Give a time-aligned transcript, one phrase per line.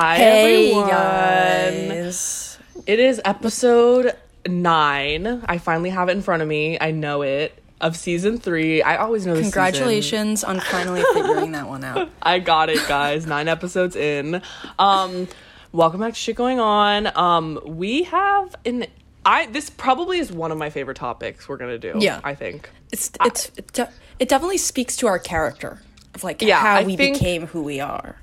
[0.00, 0.88] Hi Hey everyone.
[0.88, 2.58] guys.
[2.86, 4.16] It is episode
[4.48, 5.42] 9.
[5.46, 6.78] I finally have it in front of me.
[6.80, 7.62] I know it.
[7.82, 8.80] Of season 3.
[8.80, 9.52] I always know this season.
[9.52, 12.08] Congratulations on finally figuring that one out.
[12.22, 13.26] I got it, guys.
[13.26, 14.40] 9 episodes in.
[14.78, 15.28] Um
[15.72, 17.14] welcome back to shit going on.
[17.14, 18.86] Um we have an
[19.26, 21.98] I this probably is one of my favorite topics we're going to do.
[22.02, 22.20] Yeah.
[22.24, 22.70] I think.
[22.90, 25.82] It's it's it, de- it definitely speaks to our character
[26.14, 28.16] of like Yeah, how I we think- became who we are.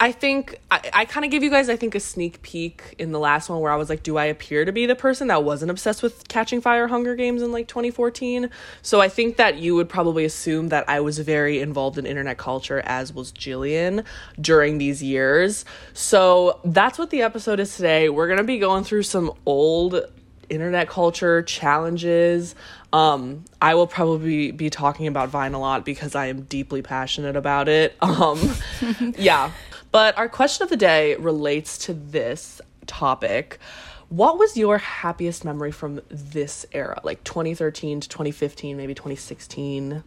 [0.00, 3.12] I think I, I kind of gave you guys, I think, a sneak peek in
[3.12, 5.44] the last one where I was like, do I appear to be the person that
[5.44, 8.50] wasn't obsessed with Catching Fire Hunger Games in like 2014?
[8.82, 12.38] So I think that you would probably assume that I was very involved in internet
[12.38, 14.04] culture, as was Jillian
[14.40, 15.64] during these years.
[15.92, 18.08] So that's what the episode is today.
[18.08, 20.02] We're going to be going through some old
[20.50, 22.54] internet culture challenges.
[22.92, 27.36] Um, I will probably be talking about Vine a lot because I am deeply passionate
[27.36, 27.96] about it.
[28.00, 28.54] Um,
[29.18, 29.50] yeah.
[29.94, 33.60] But our question of the day relates to this topic.
[34.08, 40.02] What was your happiest memory from this era, like 2013 to 2015, maybe 2016?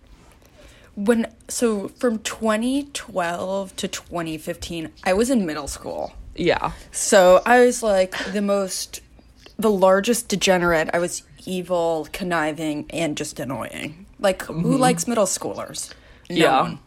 [0.95, 6.11] When so from 2012 to 2015, I was in middle school.
[6.35, 6.73] Yeah.
[6.91, 8.99] So I was like the most,
[9.57, 10.89] the largest degenerate.
[10.93, 14.05] I was evil, conniving, and just annoying.
[14.19, 15.93] Like who likes middle schoolers?
[16.29, 16.61] No Yeah.
[16.61, 16.79] one.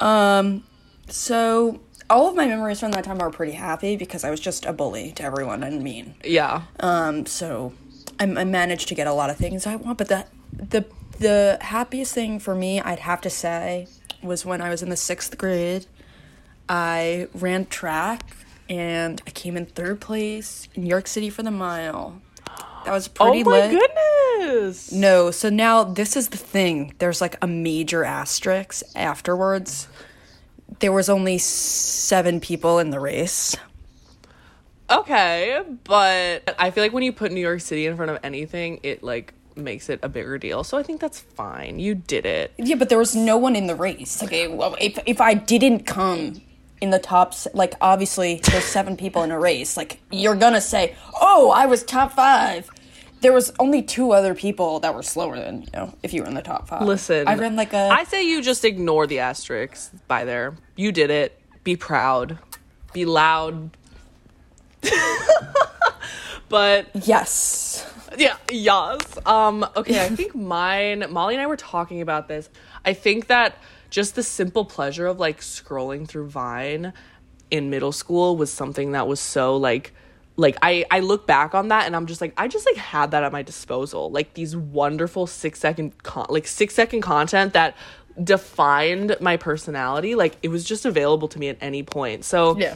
[0.00, 0.64] Um,
[1.08, 1.78] so
[2.10, 4.72] all of my memories from that time are pretty happy because I was just a
[4.72, 6.14] bully to everyone and mean.
[6.24, 6.62] Yeah.
[6.80, 7.72] Um, so
[8.18, 10.84] I, I managed to get a lot of things I want, but the the
[11.18, 13.86] the happiest thing for me, I'd have to say,
[14.22, 15.86] was when I was in the sixth grade.
[16.68, 18.36] I ran track
[18.68, 22.20] and I came in third place in New York City for the mile.
[22.84, 23.80] That was pretty oh my lit.
[24.38, 24.90] goodness.
[24.92, 26.94] No, so now this is the thing.
[26.98, 29.88] There's like a major asterisk afterwards.
[30.80, 33.56] There was only seven people in the race.
[34.90, 38.80] Okay, but I feel like when you put New York City in front of anything,
[38.82, 40.64] it like makes it a bigger deal.
[40.64, 41.78] So I think that's fine.
[41.78, 42.52] You did it.
[42.58, 44.22] Yeah, but there was no one in the race.
[44.22, 46.40] Okay, well, if if I didn't come
[46.80, 49.76] in the top, like obviously there's seven people in a race.
[49.76, 52.68] Like you're gonna say, "Oh, I was top five.
[53.20, 55.94] There was only two other people that were slower than you know.
[56.02, 57.88] If you were in the top five, Listen, I ran like a.
[57.90, 60.56] I say you just ignore the asterisks by there.
[60.76, 61.38] You did it.
[61.62, 62.38] Be proud.
[62.92, 63.70] Be loud.
[66.48, 67.86] but yes.
[68.16, 69.18] yeah, yes.
[69.26, 72.48] Um, okay, I think mine Molly and I were talking about this.
[72.84, 73.56] I think that
[73.90, 76.92] just the simple pleasure of like scrolling through Vine
[77.50, 79.92] in middle school was something that was so like
[80.40, 83.10] like I I look back on that and I'm just like I just like had
[83.12, 84.10] that at my disposal.
[84.10, 87.76] Like these wonderful 6 second con- like 6 second content that
[88.22, 90.14] defined my personality.
[90.14, 92.24] Like it was just available to me at any point.
[92.24, 92.74] So Yeah.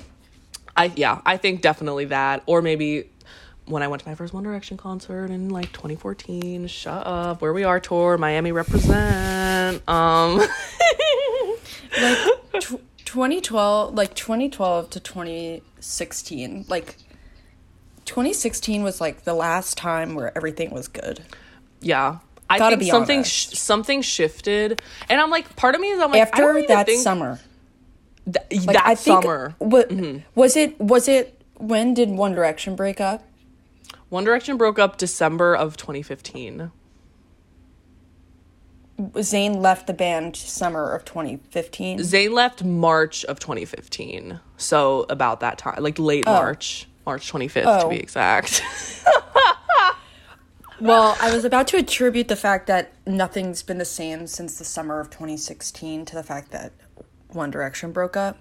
[0.77, 3.09] I yeah, I think definitely that, or maybe
[3.67, 6.67] when I went to my first One Direction concert in like 2014.
[6.67, 9.89] Shut up, where we are tour, Miami represent.
[9.89, 10.37] Um,
[12.03, 12.19] like
[12.61, 16.97] tw 2012 like 2012 to 2016 like
[18.05, 21.21] 2016 was like the last time where everything was good.
[21.81, 26.01] Yeah, I Gotta think something sh- something shifted, and I'm like, part of me is
[26.01, 27.39] I'm like, after that think summer.
[28.25, 29.55] Th- like that i think summer.
[29.61, 30.19] Mm-hmm.
[30.35, 33.25] was it was it when did one direction break up?
[34.09, 36.71] One Direction broke up December of 2015.
[38.99, 45.59] zayn left the band summer of 2015 Zayn left March of 2015, so about that
[45.59, 47.89] time, like late March, March 25th to Oh.
[47.91, 48.63] be exact.
[50.81, 54.65] well i was about to attribute the fact that nothing's been the same since the
[54.65, 56.73] summer of 2016 to the fact that
[57.29, 58.39] one direction broke up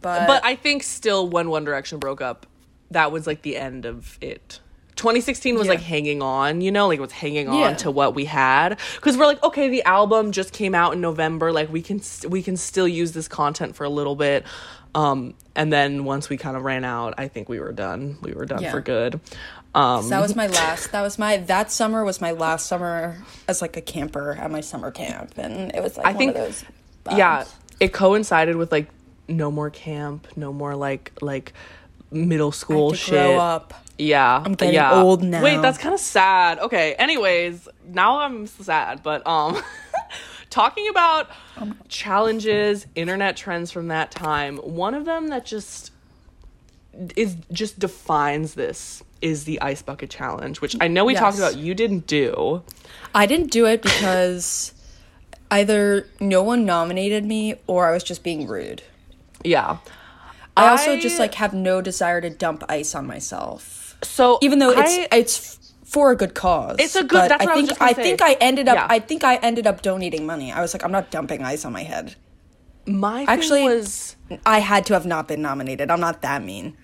[0.00, 2.44] but, but I think still when One Direction broke up,
[2.90, 4.58] that was like the end of it.
[4.96, 5.74] 2016 was Yeah.
[5.74, 7.74] like hanging on, you know, like it was hanging on Yeah.
[7.74, 11.52] to what we had because we're like, okay, the album just came out in November,
[11.52, 14.44] like we can st- we can still use this content for a little bit.
[14.94, 18.18] Um, and then once we kind of ran out, I think we were done.
[18.22, 18.70] We were done Yeah.
[18.72, 19.20] for good.
[19.74, 23.16] Um, that was my last that was my that summer was my last summer
[23.48, 26.36] as like a camper at my summer camp and it was like I one think-
[26.36, 26.64] of those
[27.16, 27.44] yeah,
[27.80, 28.88] it coincided with like
[29.28, 31.54] no more camp, no more like like
[32.10, 33.14] middle school shit.
[33.38, 34.42] up Yeah.
[34.44, 35.00] I'm getting yeah.
[35.00, 35.42] old now.
[35.42, 36.58] Wait, that's kind of sad.
[36.58, 39.56] Okay, anyways, now I'm sad, but um
[40.52, 45.90] talking about um, challenges, internet trends from that time, one of them that just
[47.16, 51.56] is just defines this is the ice bucket challenge, which I know we talked about
[51.56, 52.62] you didn't do.
[53.14, 54.74] I didn't do it because
[55.50, 58.82] either no one nominated me or I was just being rude.
[59.44, 59.78] Yeah.
[60.56, 63.96] I also just like have no desire to dump ice on myself.
[64.02, 65.61] so Even though it's I- it's f-
[65.92, 66.76] for a good cause.
[66.78, 68.02] It's a good- that's I what I was think I say.
[68.02, 68.86] think I ended up Yeah.
[68.88, 70.50] I think I ended up donating money.
[70.52, 72.14] I was like I'm not dumping ice on my head.
[72.86, 74.16] my Actually- was
[74.46, 75.90] I had to have not been nominated.
[75.90, 76.76] I'm not that mean.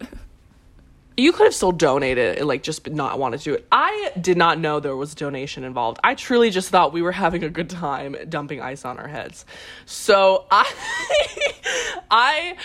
[1.16, 3.66] you could have still donated and like just not wanted to do it.
[3.72, 5.98] I did not know there was a donation involved.
[6.04, 9.44] I truly just thought we were having a good time dumping ice on our heads.
[9.86, 10.66] So I
[12.10, 12.56] I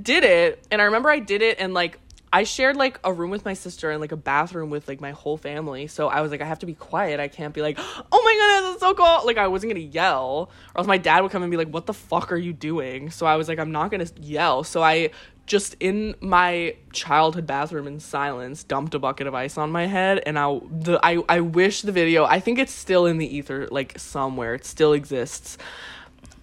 [0.00, 1.98] did it and I remember I did it and like
[2.32, 5.12] I shared like a room with my sister and like a bathroom with like my
[5.12, 5.86] whole family.
[5.86, 7.20] So I was like I have to be quiet.
[7.20, 7.78] I can't be like,
[8.12, 11.22] "Oh my goodness, it's so cool." Like I wasn't to yell or else my dad
[11.22, 13.58] would come and be like, "What the fuck are you doing?" So I was like
[13.58, 14.64] I'm not to yell.
[14.64, 15.10] So I
[15.48, 20.22] just in my childhood bathroom in silence dumped a bucket of ice on my head
[20.26, 23.66] and I the I I wish the video I think it's still in the ether
[23.70, 25.56] like somewhere it still exists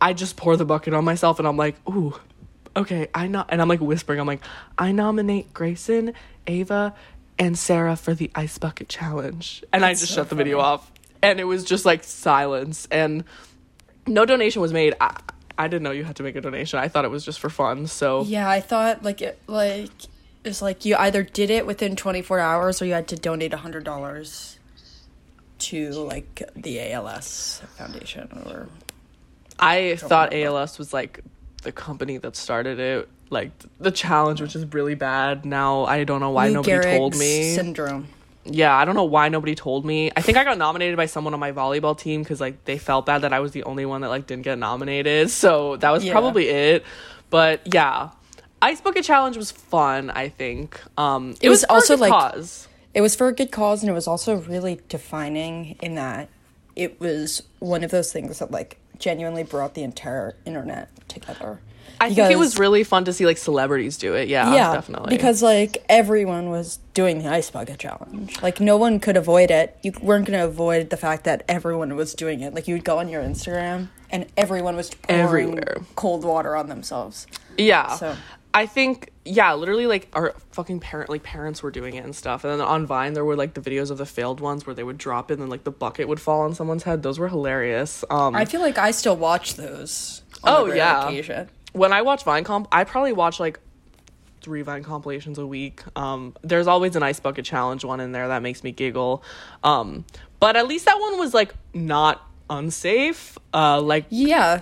[0.02, 2.20] I just pour the bucket on myself and I'm like ooh
[2.76, 4.20] okay I not and I'm like whispering.
[4.20, 4.42] I'm like
[4.78, 6.14] I nominate Grayson
[6.48, 6.94] Ava
[7.38, 9.64] and Sarah for the ice bucket challenge.
[9.74, 10.92] And I just so shut the video off.
[11.22, 12.88] And it was just like silence.
[12.92, 13.24] And
[14.08, 14.94] no donation was made.
[15.02, 15.20] I,
[15.58, 16.80] I didn't know you had to make a donation.
[16.80, 18.24] I thought it was just for fun so.
[18.24, 19.90] Yeah, I thought like it like
[20.44, 24.58] it's like you either did it within 24 hours or you had to donate $100
[25.58, 28.68] to like the ALS Foundation or
[29.60, 30.34] I thought.
[30.34, 31.22] ALS was like
[31.66, 35.46] the company that started it, like the challenge, which is really bad.
[35.46, 37.54] Now I don't know why Lou nobody told me.
[37.54, 38.08] syndrome.
[38.46, 40.12] yeah, I don't know why nobody told me.
[40.16, 43.06] I think I got nominated by someone on my volleyball team because like they felt
[43.06, 45.30] bad that I was the only one that like didn't get nominated.
[45.32, 46.12] So that was Yeah.
[46.14, 46.86] probably it.
[47.30, 48.12] But yeah,
[48.62, 50.10] Ice Bucket Challenge was fun.
[50.12, 52.68] I think um, it, It was a also, like- cause.
[52.94, 56.30] It was for a good cause and it was also really defining in that
[56.78, 61.60] it was one of those things that like genuinely brought the entire internet together.
[62.00, 64.28] I think it was really fun to see like celebrities do it.
[64.28, 65.16] Yeah, yeah, definitely.
[65.16, 68.42] Because like everyone was doing the ice bucket challenge.
[68.42, 69.78] Like no one could avoid it.
[69.82, 72.54] You weren't going to avoid the fact that everyone was doing it.
[72.54, 75.78] Like you would go on your Instagram and everyone was pouring Everywhere.
[75.96, 77.28] cold water on themselves.
[77.58, 77.96] Yeah.
[77.96, 78.16] So-
[78.56, 82.44] I think yeah, literally like our fucking parent like parents were doing it and stuff.
[82.44, 84.84] And then on Vine there were like the videos of the failed ones where they
[84.84, 87.04] would drop it and then like the bucket would fall on someone's head.
[87.04, 88.04] Those were hilarious.
[88.10, 90.22] Um I feel like I still watch those.
[90.44, 91.08] On Oh, yeah.
[91.08, 91.50] occasion.
[91.74, 93.60] when I watch Vine comp, I probably watch like
[94.42, 95.82] three Vine compilations a week.
[95.96, 99.24] Um there's always an ice bucket challenge one in there that makes me giggle.
[99.64, 100.06] Um
[100.40, 103.38] but at least that one was like not unsafe.
[103.54, 104.62] Uh like Yeah,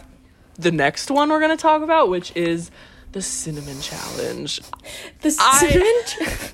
[0.58, 2.72] the next one we're going to talk about which is
[3.14, 4.60] the cinnamon challenge.
[5.22, 6.52] the I- cinnamon.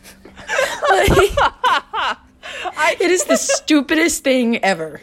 [2.76, 5.02] Like, it is the stupidest thing ever.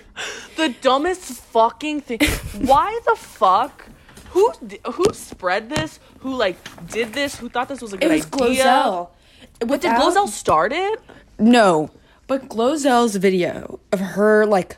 [0.56, 2.18] the dumbest fucking thing.
[2.66, 3.86] Why the fuck?
[4.30, 4.50] Who
[4.92, 6.00] who spread this?
[6.20, 6.56] Who like
[6.90, 7.36] did this?
[7.38, 8.64] Who thought this was a good It was idea?
[8.64, 9.08] Glozell.
[9.60, 11.00] But did Glozell start it?
[11.38, 11.90] No,
[12.26, 14.76] but Glozell's video of her like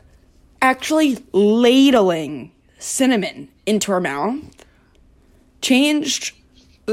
[0.61, 4.37] actually ladling cinnamon into her mouth
[5.61, 6.35] changed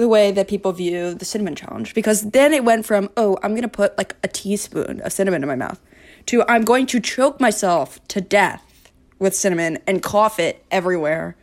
[0.00, 3.54] the way that people view the cinnamon challenge because then it went from oh I'm
[3.54, 5.80] gonna put like a teaspoon of cinnamon in my mouth
[6.26, 11.36] to I'm going to choke myself to death with cinnamon and cough it everywhere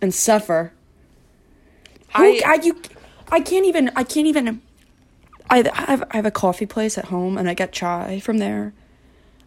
[0.00, 0.72] and suffer.
[2.16, 2.80] Who, I- I, you,
[3.30, 3.90] I can't even.
[3.96, 4.60] I can't even.
[5.50, 8.38] I, I have I have a coffee place at home and I get chai from
[8.38, 8.72] there.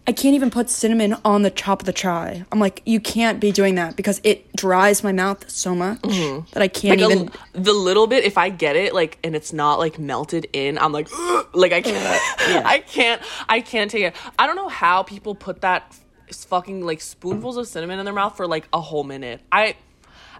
[0.08, 2.46] I can't even put cinnamon on the top of the chai.
[2.52, 6.62] I'm like, you can't be doing that because it dries my mouth so much that
[6.62, 7.32] I can't Like a- even.
[7.54, 10.92] the little bit, if I get it, like, and it's not like melted in, I'm
[10.92, 11.08] like,
[11.56, 12.06] like I can't,
[12.66, 13.20] I can't,
[13.50, 14.16] I can't take it.
[14.38, 15.96] I don't know how people put that
[16.32, 19.42] fucking like spoonfuls of cinnamon in their mouth for like a whole minute.
[19.52, 19.76] I,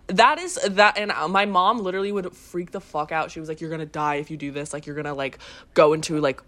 [0.08, 3.32] that is that, and uh, my mom literally would freak the fuck out.
[3.32, 4.72] She was like, "You're gonna die if you do this.
[4.74, 5.40] Like, you're gonna like
[5.74, 6.40] go into like."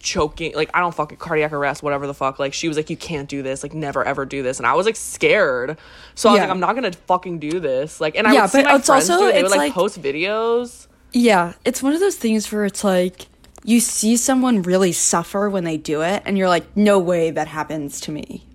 [0.00, 2.96] Choking like i don't fucking cardiac arrest whatever the fuck like she was like you
[2.96, 5.76] can't do this like never ever do this and i was like scared
[6.14, 6.42] so i was Yeah.
[6.44, 8.76] like i'm not gonna fucking do this like and i Yeah, would see but my
[8.76, 9.32] it's friends also- do it.
[9.34, 13.26] they would like like- post videos Yeah, it's one of those things where it's like
[13.64, 17.48] you see someone really suffer when they do it, and you're like, no way that
[17.48, 18.46] happens to me.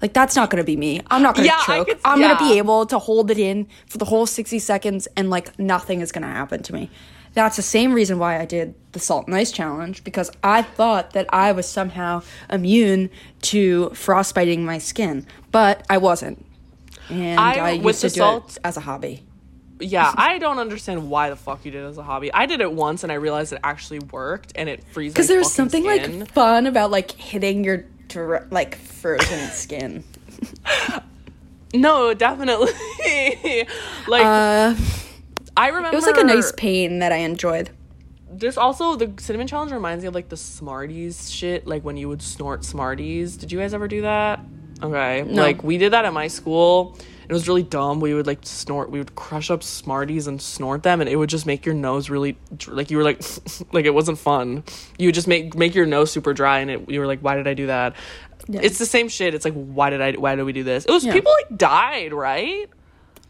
[0.00, 1.00] Like that's not gonna be me.
[1.10, 1.88] I'm not gonna Yeah, choke.
[1.88, 5.30] could- I'm gonna be able to hold it in for the whole 60 seconds, and
[5.30, 6.90] like nothing is gonna happen to me.
[7.34, 11.12] That's the same reason why I did the salt and ice challenge because I thought
[11.12, 13.08] that I was somehow immune
[13.42, 16.44] to frostbiting my skin, but I wasn't.
[17.08, 19.22] And I- I, used to do salt- it as a hobby.
[19.80, 22.60] yeah i don't understand why the fuck you did it as a hobby i did
[22.60, 26.20] it once and i realized it actually worked and it freezes Because there's something skin.
[26.20, 27.86] like fun about like hitting your
[28.50, 30.04] like frozen skin.
[31.72, 32.72] no definitely
[34.06, 34.74] like Uh,
[35.56, 37.70] I remember It was like a nice pain that I enjoyed.
[38.32, 42.08] There's also the cinnamon challenge reminds me of like the Smarties shit, like when you
[42.08, 43.36] would snort Smarties.
[43.36, 44.40] Did you guys ever do that?
[44.82, 45.42] Okay, No.
[45.42, 46.96] like we did that at my school.
[47.28, 48.00] It was really dumb.
[48.00, 48.90] We would like snort.
[48.90, 52.08] We would crush up Smarties and snort them, and it would just make your nose
[52.10, 53.20] really like you were like
[53.72, 54.64] like it wasn't fun.
[54.98, 57.36] You would just make make your nose super dry, and it, you were like, why
[57.36, 57.94] did I do that?
[58.48, 58.60] Yeah.
[58.62, 59.34] It's the same shit.
[59.34, 60.84] It's like why did I why did we do this?
[60.86, 61.12] It was Yeah.
[61.12, 62.68] people like died, right?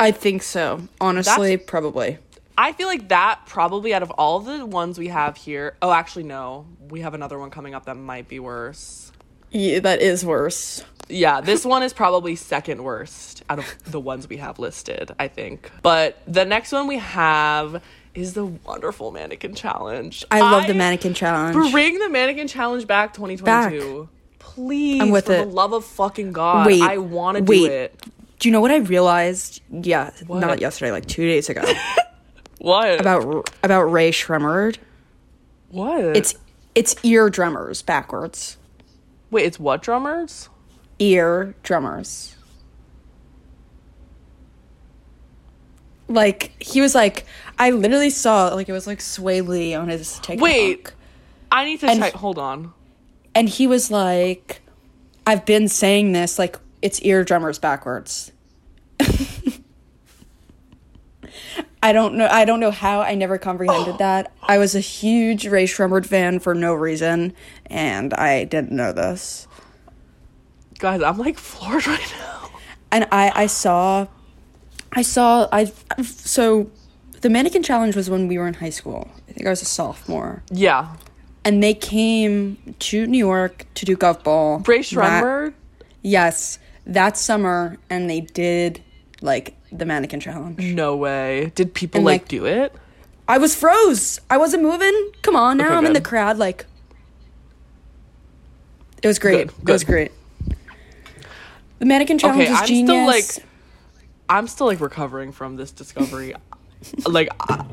[0.01, 0.89] I think so.
[1.01, 2.19] Honestly, probably.
[2.57, 5.77] I feel like that probably out of all the ones we have here.
[5.81, 6.67] Oh, actually, no.
[6.89, 9.13] We have another one coming up that might be worse.
[9.51, 10.85] Yeah, that is worse.
[11.09, 15.29] Yeah, this one is probably second worst out of the ones we have listed, I
[15.29, 15.71] think.
[15.83, 17.83] But the next one we have
[18.15, 20.25] is the wonderful mannequin challenge.
[20.31, 21.73] I love the mannequin challenge.
[21.73, 24.09] Bring the mannequin challenge back 2022.
[24.39, 25.39] Please, I'm with for it.
[25.39, 26.67] the love of fucking God.
[26.67, 28.01] Wait, I want to do it.
[28.41, 29.63] Do you know what I realized?
[29.71, 30.41] Yeah, What?
[30.41, 31.63] not yesterday, like two days ago.
[32.59, 33.01] What?
[33.01, 34.77] about about Rae Sremmurd.
[35.71, 36.15] what?
[36.15, 36.35] It's
[36.75, 38.59] it's ear drummers backwards.
[39.31, 40.51] Wait, it's what drummers?
[40.99, 42.37] Ear drummers.
[46.09, 47.25] Like he was like,
[47.59, 50.43] I literally saw like it was like Swae Lee on his TikTok.
[50.43, 50.93] Wait.
[51.53, 52.15] I need to And- type.
[52.15, 52.73] Hold on.
[53.35, 54.61] and he was like,
[55.27, 58.33] I've been saying this like it's ear drummers backwards.
[61.83, 62.27] I don't know.
[62.31, 63.99] I don't know how I never comprehended oh.
[63.99, 64.33] that.
[64.43, 67.35] I was a huge Rae Sremmurd fan for no reason,
[67.67, 69.49] and I didn't know this.
[70.79, 72.51] Guys, I'm like floored right now.
[72.91, 74.09] And I, I saw,
[74.93, 75.67] I saw, I
[76.03, 76.71] so,
[77.21, 79.11] the mannequin challenge was when we were in high school.
[79.29, 80.97] I think I was a sophomore, Yeah.
[81.45, 84.59] and they came to New York to do Gov Ball.
[84.67, 85.55] Rae Sremmurd?
[86.03, 88.83] Yes, that summer, and they did
[89.21, 90.59] like the mannequin challenge.
[90.59, 91.53] No way.
[91.55, 92.75] Did people And, like, like- do it?
[93.29, 94.21] I was froze.
[94.29, 95.13] I wasn't moving.
[95.23, 96.37] Come on, now Okay, I'm in the crowd.
[96.37, 96.67] Like,
[99.03, 99.47] it was great.
[99.49, 100.11] Good, It was great.
[101.79, 102.89] The mannequin challenge Okay, was I'm genius.
[102.91, 103.47] still like
[104.29, 106.35] I'm still like recovering from this discovery.
[107.07, 107.65] like I,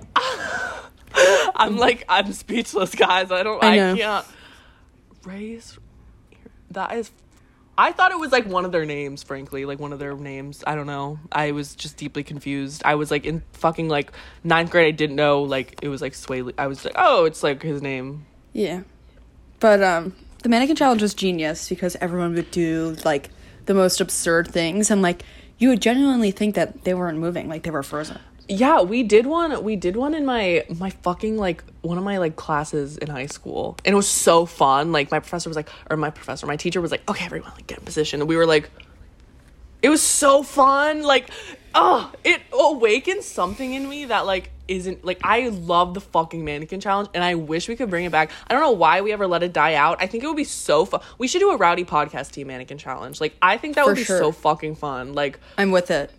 [1.55, 3.31] I'm like I'm speechless, guys.
[3.31, 4.25] I don't I I, can't
[5.25, 5.77] raise
[6.71, 7.11] that is
[7.77, 10.63] I thought it was like one of their names, frankly, like one of their names.
[10.65, 11.19] I don't know.
[11.31, 12.81] I was just deeply confused.
[12.83, 14.11] I was like in fucking like
[14.43, 14.87] ninth grade.
[14.87, 16.43] I didn't know like it was like Swae.
[16.43, 16.53] Lee.
[16.57, 18.25] I was like, oh, it's like his name.
[18.53, 18.81] Yeah.
[19.59, 23.29] But um the mannequin challenge was genius because everyone would do like
[23.65, 25.23] the most absurd things and like
[25.59, 28.19] you would genuinely think that they weren't moving, like they were frozen.
[28.49, 29.61] Yeah, we did one.
[29.63, 33.25] We did one in my my fucking like one of my like classes in high
[33.25, 34.91] school, and it was so fun.
[34.93, 37.67] Like my professor was like, or my professor, my teacher was like, okay, everyone, like
[37.67, 38.69] get in position, and we were like,
[39.81, 41.03] it was so fun.
[41.03, 41.29] Like,
[41.75, 46.79] oh, it awakened something in me that like isn't like I love the fucking mannequin
[46.79, 48.31] challenge, and I wish we could bring it back.
[48.47, 50.01] I don't know why we ever let it die out.
[50.01, 51.01] I think it would be so fun.
[51.17, 53.19] We should do a rowdy podcast team mannequin challenge.
[53.19, 54.19] Like, I think that For would be sure.
[54.19, 55.13] so fucking fun.
[55.13, 56.11] Like, I'm with it.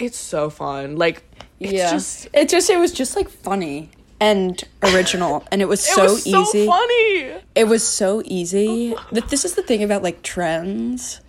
[0.00, 0.96] it's so fun.
[0.96, 1.22] Like,
[1.60, 1.90] it's yeah.
[1.90, 6.02] just it just it was just like funny and original and it was It so
[6.04, 6.66] was so easy.
[6.66, 7.34] funny.
[7.54, 8.94] It was so easy.
[9.12, 11.20] That this is the thing about like trends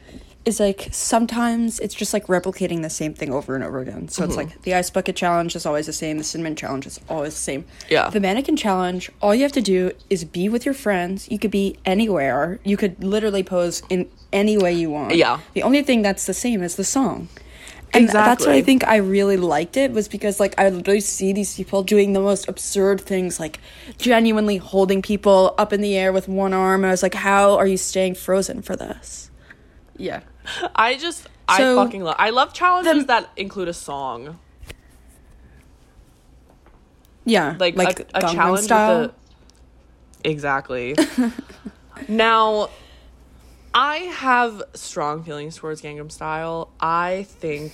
[0.44, 4.08] is like sometimes it's just like replicating the same thing over and over again.
[4.08, 4.50] So it's mm-hmm.
[4.50, 7.40] like the ice bucket challenge is always the same, the cinnamon challenge is always the
[7.40, 7.66] same.
[7.90, 8.10] Yeah.
[8.10, 11.30] The mannequin challenge, all you have to do is be with your friends.
[11.30, 12.60] You could be anywhere.
[12.64, 15.16] You could literally pose in any way you want.
[15.16, 15.40] Yeah.
[15.54, 17.28] The only thing that's the same is the song.
[17.93, 21.33] And that's what I think I really liked it was because like I literally see
[21.33, 23.60] these people doing the most absurd things like
[23.98, 27.57] genuinely holding people up in the air with one arm and I was like how
[27.57, 29.29] are you staying frozen for this?
[29.98, 30.21] Yeah.
[30.75, 34.39] I just I fucking love I love challenges the- that include a song.
[37.25, 37.55] Yeah.
[37.60, 39.01] Like, like a, a challenge style.
[39.01, 39.12] with
[40.24, 40.95] the Exactly.
[42.07, 42.69] now
[43.74, 46.70] I have strong feelings towards Gangnam Style.
[46.80, 47.72] I think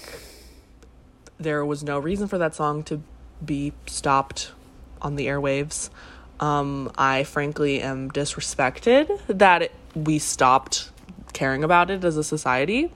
[1.39, 3.01] there was no reason for that song to
[3.43, 4.51] be stopped
[5.01, 5.89] on the airwaves.
[6.39, 10.91] Um, I frankly am disrespected that it, we stopped
[11.33, 12.91] caring about it as a society.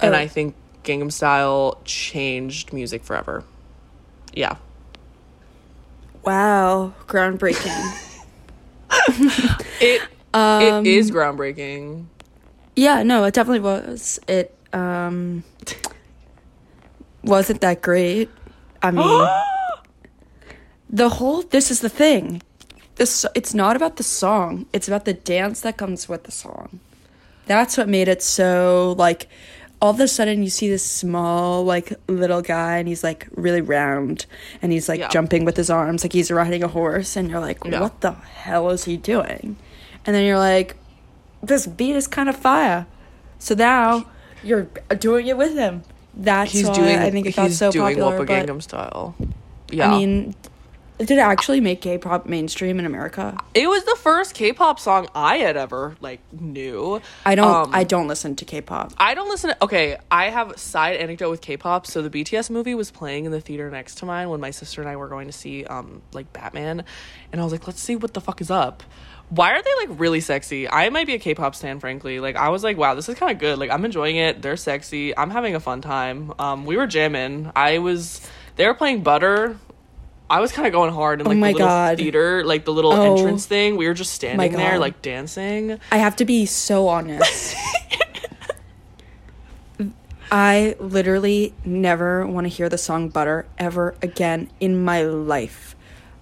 [0.00, 0.18] And Oh.
[0.18, 3.42] I think Gangnam Style changed music forever.
[4.34, 4.56] Yeah.
[6.24, 8.02] Wow, groundbreaking.
[9.80, 10.00] It
[10.32, 12.06] Um, it is groundbreaking.
[12.76, 14.20] Yeah, no, it definitely was.
[14.28, 15.42] It um
[17.24, 18.28] wasn't that great.
[18.82, 19.28] I mean,
[20.90, 22.42] the whole this is the thing.
[22.96, 24.66] This it's not about the song.
[24.72, 26.80] It's about the dance that comes with the song.
[27.46, 29.28] That's what made it so like
[29.80, 33.60] all of a sudden you see this small like little guy and he's like really
[33.60, 34.24] round
[34.62, 35.08] and he's like Yeah.
[35.08, 37.80] jumping with his arms like he's riding a horse and you're like Yeah.
[37.82, 39.56] what the hell is he doing
[40.06, 40.76] and then you're like
[41.42, 42.86] this beat is kind of fire
[43.38, 44.06] so now
[44.42, 45.82] you're doing it with him
[46.14, 46.98] that's He's why doing.
[46.98, 49.14] i think it got he's so doing popular but Gangnam Style.
[49.70, 50.34] Yeah, i mean
[50.98, 55.36] did it actually make k-pop mainstream in america it was the first K-pop song I
[55.38, 57.02] had ever like knew.
[57.26, 60.52] i don't Um, i don't listen to k-pop I don't listen to, okay, I have
[60.52, 61.86] a side anecdote with K-pop.
[61.86, 64.80] So the BTS movie was playing in the theater next to mine when my sister
[64.80, 66.82] and I were going to see um like Batman
[67.30, 68.82] and I was like, let's see what the fuck is up.
[69.28, 70.68] Why are they like really sexy?
[70.70, 72.20] I might be a K-pop stan frankly.
[72.20, 73.58] Like I was like, wow, this is kind of good.
[73.58, 74.40] Like I'm enjoying it.
[74.40, 75.16] They're sexy.
[75.16, 76.32] I'm having a fun time.
[76.38, 77.50] Um we were jamming.
[77.56, 78.20] I was
[78.54, 79.56] they were playing Butter.
[80.30, 81.98] I was kind of going hard in like Oh the little God.
[81.98, 83.76] theater, like the little Oh entrance thing.
[83.76, 85.78] We were just standing there like dancing.
[85.90, 87.56] I have to be so honest.
[90.30, 95.76] I literally never want to hear the song Butter ever again in my life.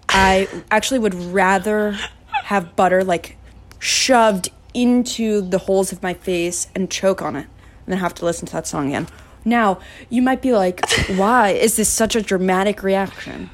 [0.08, 1.98] I actually would rather
[2.44, 3.36] have butter like
[3.78, 7.46] shoved into the holes of my face and choke on it
[7.86, 9.06] and then have to listen to that song again.
[9.44, 10.80] Now, you might be like,
[11.16, 13.50] why is this such a dramatic reaction?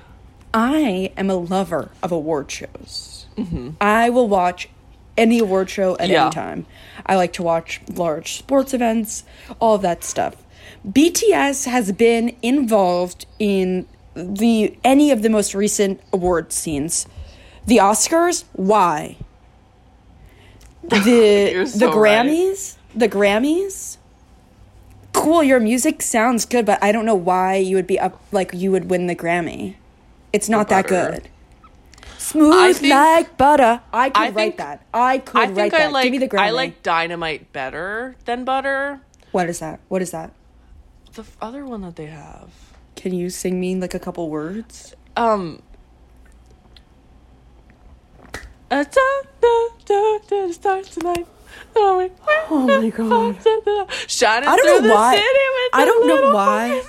[0.55, 3.27] I am a lover of award shows.
[3.37, 3.71] Mm-hmm.
[3.81, 4.69] I will watch
[5.17, 6.25] any award show at Yeah.
[6.27, 6.67] any time.
[7.07, 9.25] I like to watch large sports events,
[9.61, 10.37] all of that stuff.
[10.89, 17.07] BTS has been involved in the any of the most recent award scenes.
[17.67, 19.17] The Oscars, why?
[20.83, 20.99] The
[21.53, 22.27] You're the so right.
[22.27, 23.97] Grammys, the Grammys.
[25.13, 28.53] Cool, your music sounds good, but I don't know why you would be up like
[28.55, 29.75] you would win the Grammy.
[30.33, 31.29] It's not that good.
[32.17, 33.81] Smooth think- like butter.
[33.93, 34.87] I could I write think- that.
[34.95, 35.81] I could I write think that.
[35.83, 36.41] I like Give me the Grammy.
[36.41, 39.01] I like Dynamite better than Butter.
[39.33, 39.81] What is that?
[39.89, 40.33] What is that?
[41.15, 42.51] The other one that they have.
[42.97, 44.95] Can you sing me like a couple words?
[45.17, 45.63] Um.
[48.23, 48.29] A
[48.71, 48.83] da,
[49.85, 50.19] da,
[50.63, 51.27] da, tonight.
[51.77, 52.11] Oh my,
[52.49, 53.37] Oh my God.
[54.07, 56.83] Shining I don't know why- I don't know why.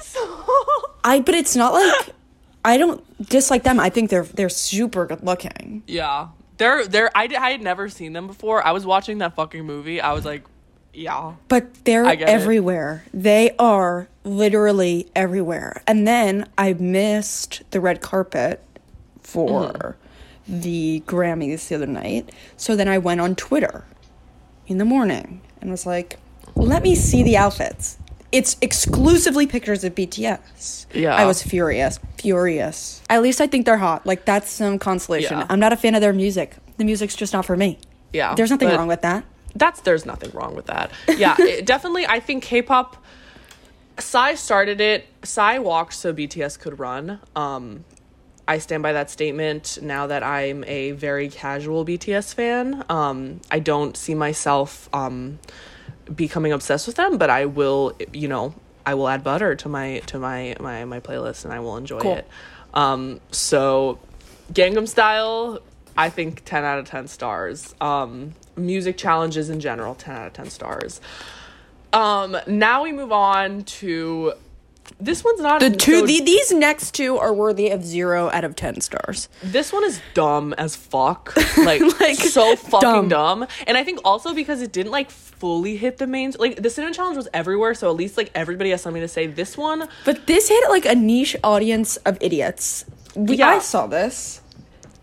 [1.04, 2.10] I but it's not like
[2.66, 3.80] I don't dislike them.
[3.80, 5.84] I think they're they're super good looking.
[5.88, 7.10] Yeah, they're they're.
[7.16, 8.66] I, I had never seen them before.
[8.66, 10.00] I was watching that fucking movie.
[10.00, 10.44] I was like,
[10.94, 11.34] yeah.
[11.48, 12.30] But they're get it.
[12.30, 13.04] everywhere.
[13.14, 15.82] They are literally everywhere.
[15.88, 18.62] And then I missed the red carpet
[19.22, 19.92] for Mm-hmm.
[20.48, 22.32] The Grammys the other night.
[22.58, 23.86] So then I went on Twitter
[24.68, 26.20] in the morning and was like,
[26.56, 27.98] let me see the outfits.
[28.32, 30.86] It's exclusively pictures of BTS.
[30.94, 31.16] Yeah.
[31.16, 32.00] I was furious.
[32.18, 33.02] Furious.
[33.10, 34.06] At least I think they're hot.
[34.06, 35.38] Like, that's some consolation.
[35.40, 35.48] Yeah.
[35.50, 36.56] I'm not a fan of their music.
[36.78, 37.78] The music's just not for me.
[38.14, 39.24] Yeah, There's nothing wrong with that.
[39.56, 40.92] that's there's nothing wrong with that.
[41.08, 42.06] Yeah, it, definitely.
[42.06, 42.98] I think K-pop.
[44.00, 45.08] Psy started it.
[45.24, 47.20] Psy walked so BTS could run.
[47.36, 47.86] Um,
[48.48, 49.80] I stand by that statement.
[49.82, 55.40] Now that I'm a very casual BTS fan, um, I don't see myself um,
[56.14, 57.94] becoming obsessed with them, but I will.
[58.14, 58.54] You know,
[58.86, 62.00] I will add butter to my to my my my playlist, and I will enjoy
[62.00, 62.16] Cool.
[62.18, 62.28] it.
[62.74, 64.00] Um, so,
[64.52, 65.60] Gangnam Style,
[65.96, 67.76] I think ten out of ten stars.
[67.80, 71.00] Um, music challenges in general, ten out of ten stars.
[71.94, 74.34] Um, now we move on to
[75.00, 78.44] this one's not The two, so- the, these next two are worthy of zero out
[78.44, 79.30] of ten stars.
[79.44, 81.34] this one is dumb as fuck.
[81.58, 83.10] Like, Like, so fucking dumb.
[83.10, 83.48] dumb.
[83.68, 86.94] And I think also because it didn't like fully hit the main like the cinnamon
[86.94, 89.28] challenge was everywhere, so at least like everybody has something to say.
[89.28, 92.86] This one But this hit like a niche audience of idiots.
[93.16, 93.50] We, Yeah.
[93.50, 94.42] I saw this.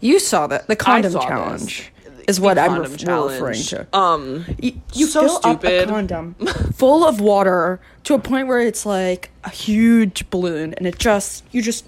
[0.01, 0.67] You saw that.
[0.69, 1.98] The condom challenge this.
[2.29, 3.87] Is what I'm ref- referring to.
[3.97, 5.89] Um you you so fill up a stupid.
[5.89, 6.35] condom.
[6.75, 11.43] Full of water to a point where it's like a huge balloon, and it just
[11.51, 11.85] you just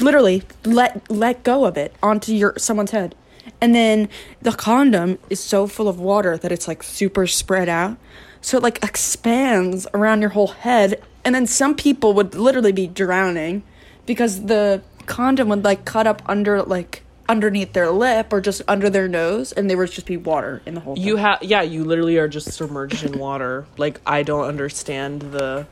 [0.00, 3.14] literally let let go of it onto your someone's head,
[3.60, 4.08] and then
[4.42, 7.96] the condom is so full of water that it's like super spread out,
[8.40, 12.86] so it like expands around your whole head, and then some people would literally be
[12.88, 13.62] drowning
[14.06, 18.90] because the condom would like cut up under like underneath their lip or just under
[18.90, 21.04] their nose and there would just be water in the whole thing.
[21.04, 23.66] you have yeah, you literally are just submerged in water.
[23.76, 25.66] Like I don't understand the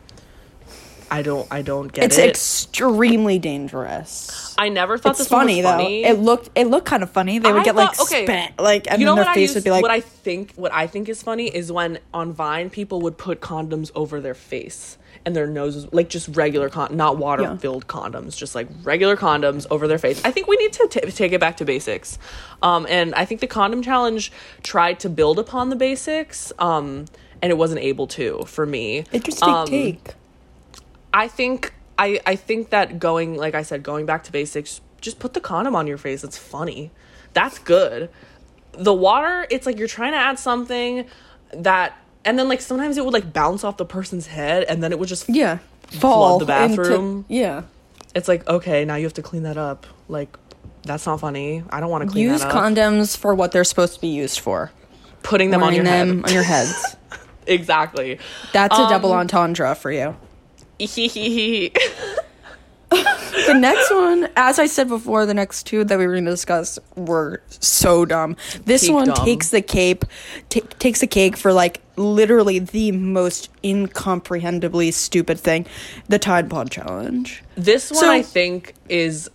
[1.13, 2.31] I don't I don't get It's it.
[2.31, 4.55] It's extremely dangerous.
[4.57, 5.79] I never thought It's this one funny though.
[5.79, 7.39] It looked it looked kind of funny.
[7.39, 8.25] They would I get like thought- okay.
[8.25, 10.55] spat like and you know their what face I would be like what I think
[10.55, 14.35] what I think is funny is when on Vine people would put condoms over their
[14.35, 14.97] face
[15.27, 17.57] and their noses like just regular con not water Yeah.
[17.59, 20.21] filled condoms just like regular condoms over their face.
[20.25, 22.19] I think we need to t- take it back to basics.
[22.63, 27.05] Um and I think the condom challenge tried to build upon the basics um
[27.43, 29.05] and it wasn't able to for me.
[29.13, 30.15] Interesting Um, take.
[31.15, 35.19] I think I I think that going like I said going back to basics just
[35.19, 36.91] put the condom on your face it's funny
[37.33, 38.09] that's good
[38.73, 41.07] the water it's like you're trying to add something
[41.53, 44.93] that and then like sometimes it would like bounce off the person's head and then
[44.93, 45.59] it would just Yeah.
[45.89, 47.19] Fall the bathroom.
[47.19, 47.63] Into, yeah.
[48.15, 50.39] it's like okay now you have to clean that up like
[50.85, 53.53] that's not funny I don't want to clean Use that up Use condoms for what
[53.53, 54.71] they're supposed to be used for.
[55.23, 56.97] putting them on your them head on your heads.
[57.47, 58.19] exactly
[58.53, 60.17] That's a Um, double entendre for you.
[62.91, 66.31] the next one, as I said before, the next two that we were going to
[66.31, 68.37] discuss were so dumb.
[68.65, 69.25] This Peak one dumb.
[69.25, 70.05] takes the cape,
[70.51, 75.67] ta takes the cake for like literally the most incomprehensibly stupid thing,
[76.09, 77.43] the Tide Pod challenge.
[77.57, 79.31] this one So- I think is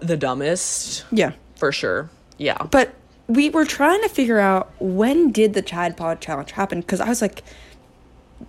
[0.00, 2.92] the dumbest Yeah, for sure yeah but
[3.28, 7.08] we were trying to figure out when did the Tide Pod challenge happen because I
[7.08, 7.44] was like,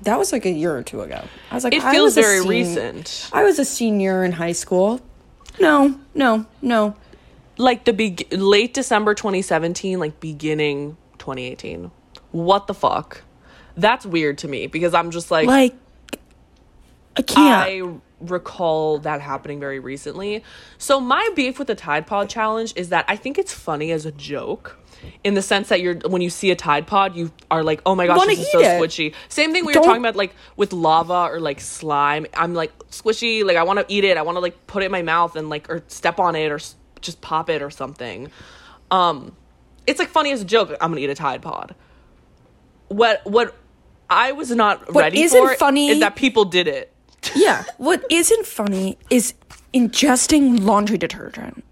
[0.02, 1.24] that was like a year or two ago.
[1.52, 5.02] I was like, it I feels very recent I was a senior in high school.
[5.60, 6.96] No, no, no.
[7.58, 11.92] like the be- late December 2017, like beginning 2018.
[12.32, 13.22] What the fuck?
[13.78, 15.76] That's weird to me because I'm just like, Like,
[17.16, 17.38] I can't.
[17.40, 20.44] I recall that happening very recently.
[20.78, 24.06] So my beef with the Tide Pod challenge is that I think it's funny as
[24.06, 24.80] a joke.
[25.24, 27.96] In the sense that you're when you see a Tide Pod, you are like, oh
[27.96, 28.66] my gosh, this is so it.
[28.82, 29.14] squishy.
[29.30, 32.26] Same thing we Don't- were talking about like with lava or like slime.
[32.34, 34.18] I'm like squishy, like I want to eat it.
[34.18, 36.52] I want to like put it in my mouth and like or step on it
[36.52, 38.30] or s- just pop it or something.
[38.92, 39.36] Um,
[39.88, 40.76] it's like funny as a joke.
[40.82, 41.74] I'm gonna eat a Tide Pod.
[42.90, 43.56] What what
[44.10, 46.94] I was not What ready isn't for funny- is that people did it.
[47.36, 47.64] yeah.
[47.78, 49.34] What isn't funny is
[49.74, 51.64] ingesting laundry detergent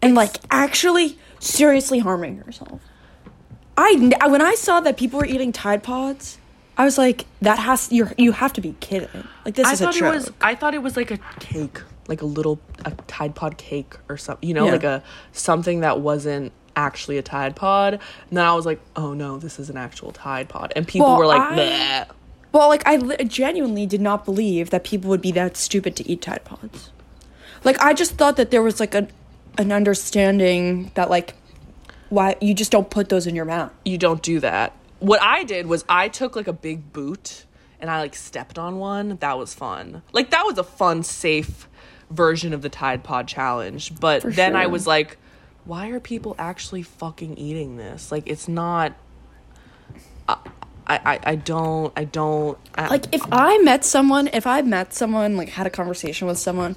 [0.00, 2.80] and like actually seriously harming yourself.
[3.76, 6.38] I when I saw that people were eating Tide Pods,
[6.78, 9.08] I was like, that has you you have to be kidding.
[9.44, 10.12] Like this I is a thought joke.
[10.14, 13.58] it was I thought it was like a cake, like a little a Tide Pod
[13.58, 14.48] cake or something.
[14.48, 14.72] You know, Yeah.
[14.72, 17.94] like a something that wasn't actually a Tide Pod.
[17.94, 20.72] And then I was like, oh no, this is an actual Tide Pod.
[20.76, 22.06] And people Well, were like, I- Bleh.
[22.52, 26.08] Well, like I li- genuinely did not believe that people would be that stupid to
[26.10, 26.90] eat Tide Pods.
[27.64, 29.08] Like I just thought that there was like an
[29.58, 31.34] an understanding that like
[32.08, 33.72] why you just don't put those in your mouth.
[33.84, 34.72] you don't do that.
[35.00, 37.44] What I did was I took like a big boot
[37.80, 39.16] and I like stepped on one.
[39.16, 40.02] That was fun.
[40.12, 41.68] Like that was a fun, safe
[42.10, 43.98] version of the Tide Pod challenge.
[43.98, 45.18] But For then I was like,
[45.64, 48.12] why are people actually fucking eating this?
[48.12, 48.94] Like it's not.
[50.28, 50.36] I
[50.88, 55.36] I, I don't I don't I, Like if I met someone, if I met someone,
[55.36, 56.76] like had a conversation with someone,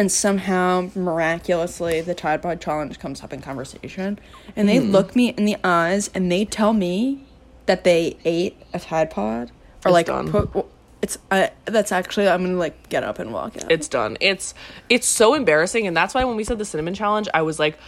[0.00, 4.18] and somehow miraculously the Tide Pod challenge comes up in conversation,
[4.56, 4.90] and they Hmm.
[4.90, 7.22] look me in the eyes and they tell me
[7.66, 9.50] that they ate a Tide Pod,
[9.84, 10.30] or It's like done.
[10.30, 10.66] put,
[11.02, 13.70] it's I that's actually I'm gonna like get up and walk out.
[13.70, 14.16] it's done.
[14.20, 14.54] It's
[14.88, 17.78] it's so embarrassing, and that's why when we said the cinnamon challenge, I was like,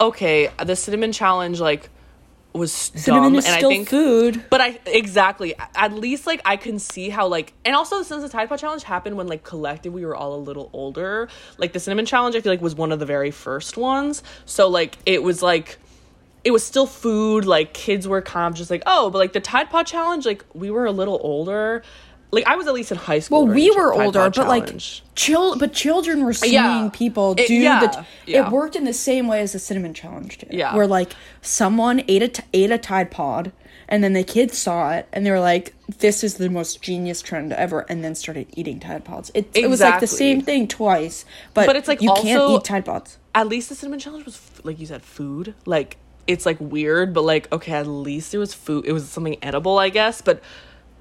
[0.00, 1.90] okay, the cinnamon challenge like
[2.52, 4.44] was Cinnamon dumb, is and still I think food.
[4.50, 8.28] But I exactly at least like I can see how like and also since the
[8.28, 11.28] Tide Pod challenge happened when like collective we were all a little older.
[11.58, 14.22] Like the cinnamon challenge I feel like was one of the very first ones.
[14.46, 15.78] So like it was like
[16.42, 19.40] it was still food, like kids were kind of just like, oh, but like the
[19.40, 21.82] Tide Pod challenge, like we were a little older.
[22.32, 23.44] Like I was at least in high school.
[23.46, 24.72] Well, we were older, but like
[25.16, 25.56] chill.
[25.56, 26.88] But children were seeing Yeah.
[26.92, 27.86] people It- do yeah, the.
[27.88, 27.98] T-
[28.32, 28.46] yeah.
[28.46, 30.52] It worked in the same way as the cinnamon challenge did.
[30.52, 30.74] Yeah.
[30.76, 31.12] where like
[31.42, 33.50] someone ate a t- ate a Tide Pod,
[33.88, 37.20] and then the kids saw it, and they were like, "This is the most genius
[37.22, 39.32] trend ever," and then started eating Tide Pods.
[39.34, 42.64] It, it was like the same thing twice, but But it's, like, you can't eat
[42.64, 43.18] Tide Pods.
[43.34, 47.22] at least the cinnamon challenge was like you said food like it's like weird but
[47.24, 50.42] like okay at least it was food it was something edible i guess but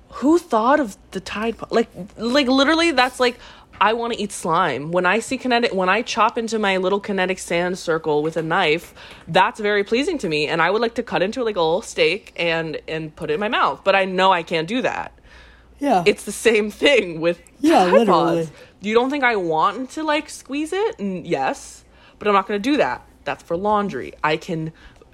[0.09, 3.37] who thought of the tide pod like like literally that's like
[3.79, 6.99] i want to eat slime when i see kinetic when i chop into my little
[6.99, 8.93] kinetic sand circle with a knife
[9.27, 11.81] that's very pleasing to me and i would like to cut into like a little
[11.81, 15.11] steak and and put it in my mouth but i know i can't do that
[15.79, 18.45] Yeah, it's the same thing with Yeah, Tide literally.
[18.45, 18.51] Pods.
[18.81, 20.99] You don't think I want to like squeeze it?
[20.99, 21.85] Yes,
[22.17, 22.99] but I'm not going to do that.
[23.23, 24.11] That's for laundry.
[24.23, 24.73] I can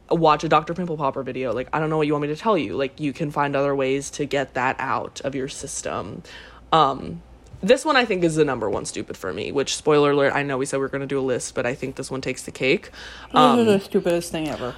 [0.09, 0.73] watch a Dr.
[0.73, 1.53] Pimple Popper video.
[1.53, 2.75] Like I don't know what you want me to tell you.
[2.75, 6.23] Like you can find other ways to get that out of your system.
[6.71, 7.21] Um
[7.61, 10.43] this one I think is the number one stupid for me, which spoiler alert, I
[10.43, 12.21] know we said we are going to do a list, but I think this one
[12.21, 12.91] takes the cake.
[13.33, 14.75] Um, this is the stupidest thing ever.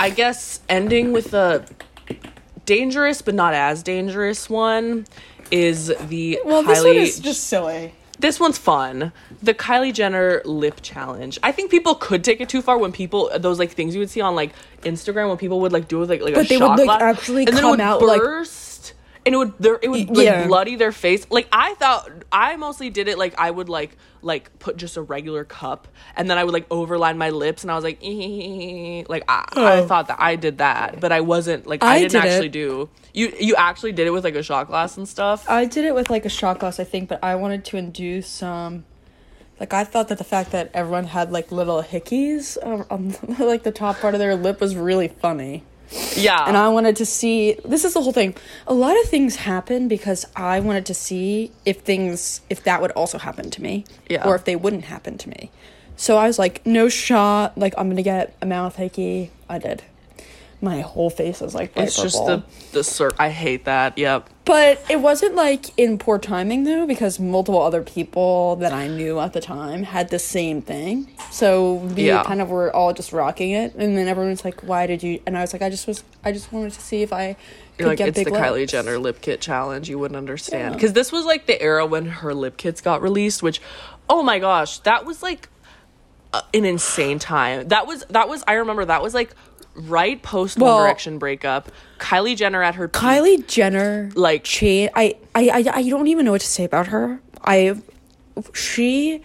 [0.00, 1.64] I guess ending with a
[2.66, 5.06] dangerous but not as dangerous one
[5.50, 7.94] is the Well, Kylie this one is just silly.
[8.18, 9.12] This one's fun.
[9.42, 11.38] The Kylie Jenner lip challenge.
[11.42, 14.10] I think people could take it too far when people those like things you would
[14.10, 16.48] see on like Instagram when people would like do it with like like a But
[16.48, 18.73] they would, like, glass, actually and then it come would out, like- burst.
[19.26, 20.46] And it would there it would like Yeah.
[20.46, 21.26] bloody their face.
[21.30, 25.02] Like I thought I mostly did it like I would like like put just a
[25.02, 29.04] regular cup and then I would like overline my lips and I was like eh,
[29.08, 29.86] like I, I Oh.
[29.86, 32.52] thought that I did that, but I wasn't like I I, didn't did actually it.
[32.52, 32.88] do.
[33.12, 35.48] You you actually did it with like a shot glass and stuff.
[35.48, 38.26] I did it with like a shot glass, I think, but I wanted to induce
[38.28, 38.84] some.
[39.60, 43.46] Like I thought that the fact that everyone had like little hickeys um, on, on
[43.46, 45.62] like the top part of their lip was really funny.
[46.16, 46.44] Yeah.
[46.46, 47.56] and I wanted to see.
[47.64, 48.34] This is the whole thing.
[48.66, 52.90] A lot of things happen because I wanted to see if things, if that would
[52.92, 54.26] also happen to me, Yeah.
[54.26, 55.50] or if they wouldn't happen to me.
[55.96, 57.56] So I was like, no shot.
[57.56, 59.30] Like I'm gonna get a mouth hickey.
[59.48, 59.82] I did.
[60.60, 63.98] My whole face was like bright it's just the the cir- I hate that.
[63.98, 64.30] Yep.
[64.44, 69.18] But it wasn't like in poor timing though, because multiple other people that I knew
[69.18, 71.08] at the time had the same thing.
[71.30, 72.22] So we Yeah.
[72.24, 75.20] kind of were all just rocking it, and then everyone was like, "Why did you?"
[75.26, 77.36] And I was like, "I just was, I just wanted to see if I
[77.78, 78.68] could You're like it's the Kylie.
[78.68, 79.88] Jenner lip kit challenge.
[79.88, 80.76] You wouldn't understand Yeah.
[80.76, 83.42] because this was like the era when her lip kits got released.
[83.42, 83.62] Which,
[84.10, 85.48] oh my gosh, that was like
[86.52, 87.68] an insane time.
[87.68, 89.34] That was that was I remember that was like
[89.74, 91.70] right post Well- One Direction breakup.
[91.98, 93.00] Kylie Jenner at her peak.
[93.00, 96.88] Kylie Jenner, Like- cha- I, I, I, I don't even know what to say about
[96.88, 97.20] her.
[97.44, 97.74] I,
[98.52, 99.22] she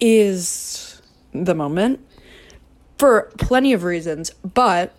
[0.00, 1.00] is
[1.32, 2.00] the moment
[2.98, 4.94] for plenty of reasons, but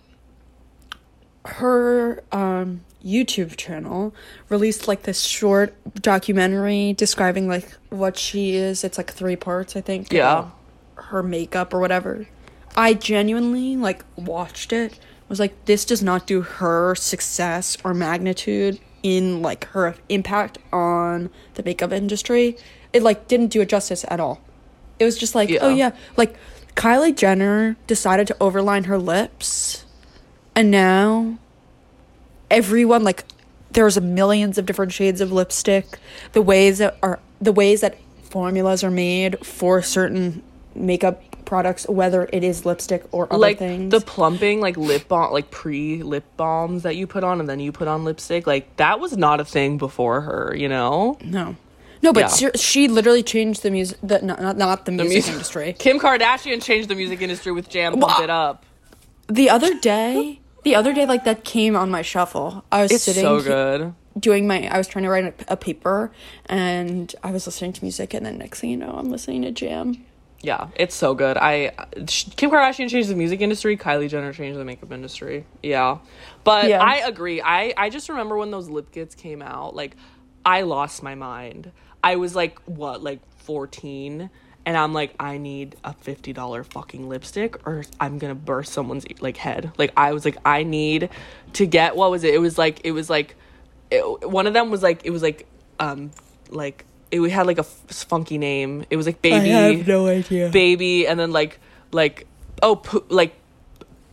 [1.44, 4.14] her um, YouTube channel
[4.48, 8.84] released like this short documentary describing like what she is.
[8.84, 10.12] It's like three parts, I think.
[10.12, 10.50] Yeah.
[10.96, 12.26] Her makeup or whatever.
[12.76, 14.98] I genuinely like watched it.
[15.28, 21.30] Was like this does not do her success or magnitude in like her impact on
[21.54, 22.56] the makeup industry.
[22.92, 24.40] It like didn't do it justice at all.
[24.98, 25.60] It was just like, oh, Yeah.
[25.62, 26.36] oh yeah, like
[26.74, 29.84] Kylie Jenner decided to overline her lips
[30.54, 31.38] and now
[32.50, 33.24] everyone like
[33.72, 35.86] there's a millions of different shades of lipstick
[36.32, 40.42] the ways that are the ways that formulas are made for certain
[40.74, 43.90] makeup products whether it is lipstick or other like things.
[43.90, 47.58] the plumping like lip balm like pre lip balms that you put on and then
[47.58, 51.18] you put on lipstick like that was not a thing before her you know?
[51.24, 51.56] No.
[52.02, 52.26] No but Yeah.
[52.28, 55.74] ser- she literally changed the music the not, not, not the music industry.
[55.78, 58.64] Kim kardashian changed the music industry with jam pump Well, it up.
[59.26, 62.64] The other day the other day like that came on my shuffle.
[62.70, 63.94] I was it's sitting so he- good.
[64.18, 66.12] doing my i was trying to write a, a paper
[66.46, 69.50] and i was listening to music and then next thing you know i'm listening to
[69.52, 70.04] jam
[70.42, 71.36] Yeah, it's so good.
[71.36, 71.72] I
[72.36, 73.76] Kim Kardashian changed the music industry.
[73.76, 75.44] Kylie Jenner changed the makeup industry.
[75.62, 75.98] Yeah,
[76.44, 76.82] but Yeah.
[76.82, 77.42] I agree.
[77.42, 79.76] I I just remember when those lip kits came out.
[79.76, 79.96] Like,
[80.44, 81.72] I lost my mind.
[82.02, 84.30] I was like, what, like fourteen,
[84.64, 89.04] and I'm like, I need a fifty dollar fucking lipstick, or I'm gonna burst someone's
[89.20, 89.72] like head.
[89.76, 91.10] Like, I was like, I need
[91.54, 92.32] to get what was it?
[92.34, 93.36] It was like it was like
[93.90, 95.46] it, one of them was like it was like
[95.78, 96.12] um
[96.48, 98.84] like it had like a f- funky name.
[98.90, 101.58] It was like baby idea baby and then like
[101.92, 102.26] like
[102.62, 103.34] oh po- like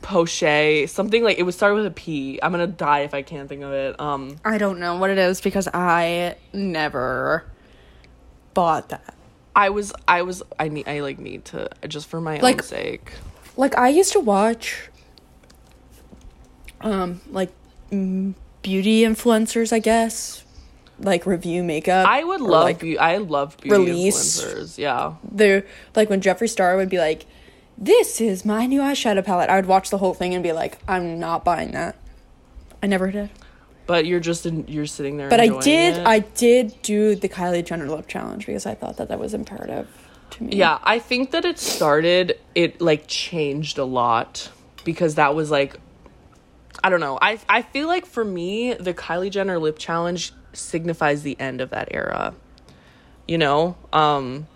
[0.02, 3.50] poche something like it would start with a p i'm gonna die if i can't
[3.50, 7.44] think of it um I don't know what it is because I never
[8.54, 9.14] bought that.
[9.54, 12.68] i was i was i need i like need to just for my Like- own
[12.68, 13.12] sake
[13.58, 14.90] Like I used to watch
[16.82, 17.52] um like
[17.92, 20.44] mm, beauty influencers, I guess.
[21.00, 22.08] Like review makeup.
[22.08, 24.42] i would love like beau- i love beauty release.
[24.42, 25.64] influencers yeah the
[25.96, 27.26] like when Jeffree Star would be like,
[27.78, 30.80] "This is my new eyeshadow palette." I would watch the whole thing and be like,
[30.88, 31.96] "I'm not buying that."
[32.82, 33.30] I never did.
[33.86, 36.08] but you're just in, you're sitting there But I did it.
[36.08, 39.88] I did do the Kylie Jenner lip challenge because I thought that that was imperative
[40.32, 40.56] to me.
[40.56, 44.50] Yeah, I think that it started it like changed a lot
[44.84, 45.80] because that was like
[46.84, 47.18] I don't know.
[47.22, 51.70] I I feel like for me the Kylie Jenner lip challenge signifies the end of
[51.72, 52.34] that era.
[53.28, 53.78] You know?
[53.94, 54.48] Um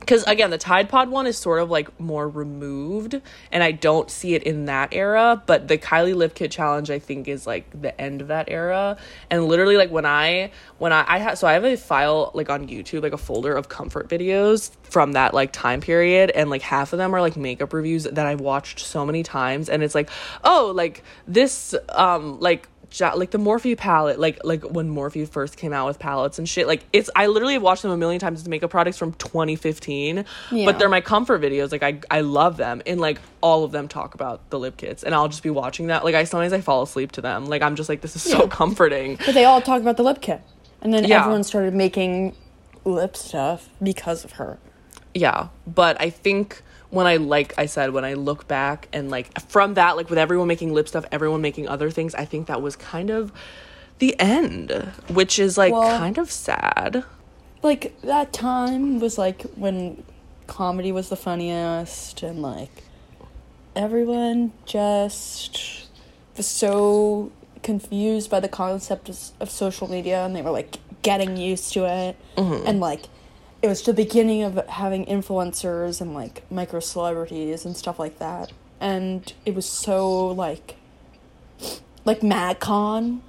[0.00, 3.20] because again the tide pod one is sort of like more removed
[3.52, 6.98] and i don't see it in that era but the kylie lip kit challenge i
[6.98, 8.96] think is like the end of that era
[9.30, 12.50] and literally like when i when i i had so i have a file like
[12.50, 16.62] on youtube like a folder of comfort videos from that like time period and like
[16.62, 19.94] half of them are like makeup reviews that i've watched so many times and it's
[19.94, 20.10] like
[20.42, 25.72] oh like this um like like the Morphe palette, like like when Morphe first came
[25.72, 26.66] out with palettes and shit.
[26.66, 30.24] Like it's I literally have watched them a million times as makeup products from 2015,
[30.50, 30.64] Yeah.
[30.64, 31.72] but they're my comfort videos.
[31.72, 35.02] Like I I love them, and like all of them talk about the lip kits,
[35.04, 36.04] and I'll just be watching that.
[36.04, 37.46] Like I sometimes I fall asleep to them.
[37.46, 39.16] Like I'm just like this is so comforting.
[39.24, 40.40] But they all talk about the lip kit.
[40.82, 41.20] And then Yeah.
[41.20, 42.34] everyone started making
[42.84, 44.58] lip stuff because of her.
[45.12, 49.40] yeah but i think when i like i said when i look back and like
[49.48, 52.60] from that like with everyone making lip stuff everyone making other things i think that
[52.60, 53.32] was kind of
[54.00, 54.70] the end,
[55.08, 57.04] which is like Well- kind of sad.
[57.62, 60.02] like that time was like when
[60.46, 62.82] comedy was the funniest and like
[63.76, 65.86] everyone just
[66.36, 67.30] was so
[67.62, 71.84] confused by the concept of, of social media and they were like getting used to
[71.84, 72.66] it mm-hmm.
[72.66, 73.02] and like
[73.62, 78.52] it was the beginning of having influencers and like micro celebrities and stuff like that.
[78.80, 80.76] And it was so like
[82.04, 83.20] like MagCon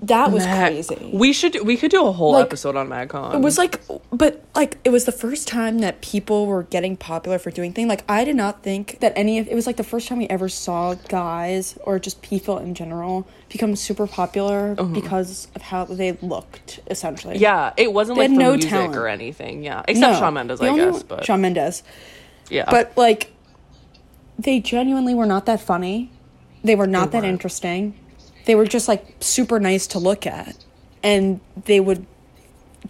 [0.00, 3.34] that was Mag- crazy We should we could do a whole Like, episode on MagCon.
[3.34, 7.38] it was like, but like it was the first time that people were getting popular
[7.38, 7.88] for doing things.
[7.88, 10.28] Like I did not think that any of it was like the first time we
[10.28, 14.84] ever saw guys or just people in general become super popular uh-huh.
[14.92, 16.80] because of how they looked.
[16.90, 18.96] Essentially, yeah, it wasn't They like no music talent.
[18.96, 19.62] or anything.
[19.62, 21.02] Yeah, except Shawn Mendes, I guess.
[21.02, 21.82] But Shawn Mendes.
[22.50, 23.32] yeah, But like,
[24.38, 26.10] they genuinely were not that funny.
[26.64, 27.94] They were not They that interesting.
[28.46, 30.56] They were just like super nice to look at,
[31.02, 32.06] and they would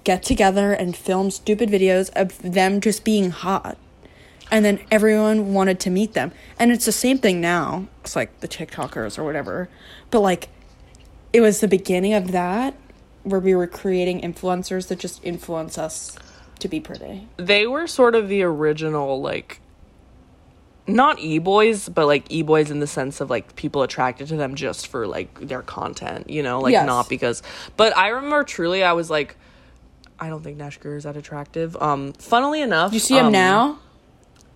[0.05, 3.77] get together and film stupid videos of them just being hot.
[4.51, 6.31] And then everyone wanted to meet them.
[6.59, 7.89] And it's the same thing now.
[8.03, 9.69] It's like the TikTokers or whatever.
[10.11, 10.49] But like
[11.33, 12.75] it was the beginning of that
[13.25, 16.17] where we were creating influencers that just influence us
[16.61, 17.29] to be pretty.
[17.37, 19.61] they were sort of the original like
[20.87, 24.87] not e-boys but like e-boys in the sense of like people attracted to them just
[24.87, 26.87] for like their content you know like Yes.
[26.87, 27.43] not because
[27.77, 29.37] but i remember truly i was like
[30.21, 33.33] i don't think nash Grier is that attractive um funnily enough You see him um,
[33.33, 33.79] now?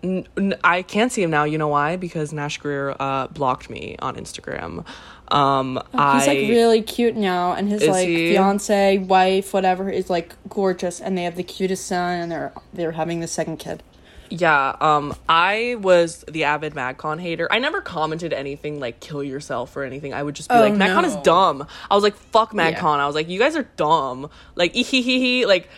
[0.02, 1.44] N- n- I can't see him now.
[1.44, 1.96] You know why?
[1.96, 4.86] Because Nash Grier uh, blocked me on Instagram.
[5.28, 8.30] Um, Oh, He's I like really cute now, and his like he?
[8.30, 12.92] fiance, wife, whatever, is like gorgeous, and they have the cutest son, and they're they're
[12.92, 13.82] having the second kid.
[14.30, 14.76] Yeah.
[14.80, 17.48] Um, I was the avid MagCon hater.
[17.50, 20.14] I never commented anything like "kill yourself" or anything.
[20.14, 23.04] I would just be Oh, like, "MagCon is dumb." I was like, "Fuck MagCon." Yeah.
[23.04, 25.46] I was like, "You guys are dumb." Like, ee hee hee hee.
[25.46, 25.68] Like,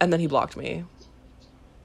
[0.00, 0.84] and then he blocked me.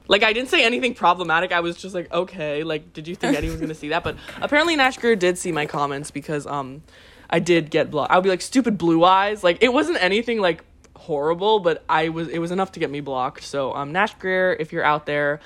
[0.09, 1.51] Like I didn't say anything problematic.
[1.51, 2.63] I was just like, okay.
[2.63, 4.03] Like, did you think anyone's gonna see that?
[4.03, 6.81] But apparently Nash Grier did see my comments because um,
[7.29, 8.11] I did get blocked.
[8.11, 9.43] I would be like, stupid blue eyes.
[9.43, 10.63] Like it wasn't anything like
[10.95, 12.27] horrible, but I was.
[12.27, 13.43] It was enough to get me blocked.
[13.43, 15.39] So um, Nash Grier, if you're out there,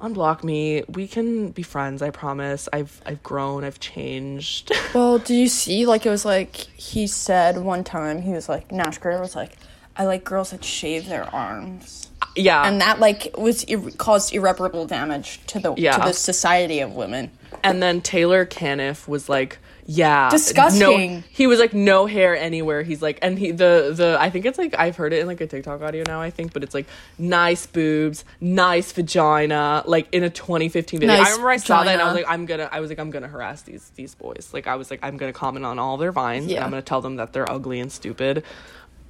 [0.00, 0.82] unblock me.
[0.88, 2.02] We can be friends.
[2.02, 2.68] I promise.
[2.72, 3.64] I've I've grown.
[3.64, 4.72] I've changed.
[4.94, 5.86] Well, do you see?
[5.86, 8.22] Like it was like he said one time.
[8.22, 9.56] He was like Nash Grier was like,
[9.96, 12.66] "I like girls that shave their arms," yeah.
[12.66, 15.96] and that like was ir- caused irreparable damage to the Yeah.
[15.96, 17.30] to the society of women.
[17.62, 19.58] And then Taylor Caniff was like,
[19.92, 21.14] "Yeah, Disgusting.
[21.14, 22.84] No, he was like, no hair anywhere.
[22.84, 25.40] He's like, and he the the I think it's like I've heard it in like
[25.40, 26.20] a TikTok audio now.
[26.20, 26.86] I think, but it's like
[27.18, 31.16] nice boobs, nice vagina, like in a 2015 video.
[31.16, 33.00] Nice I remember I saw that and I was like, I'm gonna, I was like,
[33.00, 34.50] I'm gonna harass these these boys.
[34.52, 37.00] Like I was like, I'm gonna comment on all their vines and I'm gonna tell
[37.00, 38.44] them that they're ugly and stupid.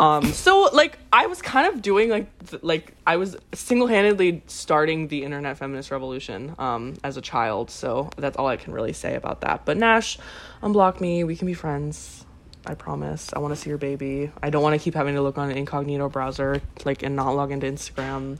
[0.00, 5.08] Um, so like I was kind of doing like th- like I was single-handedly starting
[5.08, 7.70] the internet feminist revolution um as a child.
[7.70, 9.66] So that's all I can really say about that.
[9.66, 10.18] But Nash,
[10.62, 11.22] unblock me.
[11.24, 12.24] We can be friends.
[12.64, 13.30] I promise.
[13.34, 14.32] I want to see your baby.
[14.42, 17.32] I don't want to keep having to look on an incognito browser like and not
[17.32, 18.38] log into Instagram.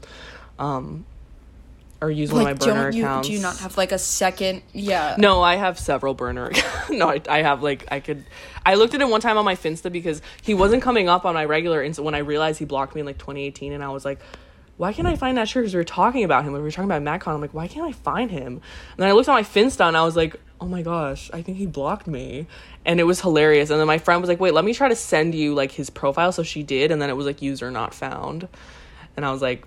[0.59, 1.05] Um
[2.03, 3.29] or use one of my burner don't you accounts.
[3.29, 4.63] do you not have like a second?
[4.73, 5.17] Yeah.
[5.19, 6.51] No, I have several burner.
[6.91, 8.25] no, I, I have like I could.
[8.65, 11.35] I looked at it one time on my Finsta because he wasn't coming up on
[11.35, 11.85] my regular.
[11.85, 14.21] Insta when I realized he blocked me in like 2018, and I was like,
[14.77, 15.63] why can't I find that shirt?
[15.63, 17.35] Because we were talking about him when we were talking about MagCon.
[17.35, 18.55] I'm like, why can't I find him?
[18.55, 18.63] And
[18.97, 21.59] then I looked on my Finsta and I was like, oh my gosh, I think
[21.59, 22.47] he blocked me,
[22.85, 23.71] and it was hilarious.
[23.71, 25.91] And then my friend was like, wait, let me try to send you like his
[25.91, 26.33] profile.
[26.33, 28.49] So she did, and then it was like user not found,
[29.17, 29.67] and I was like,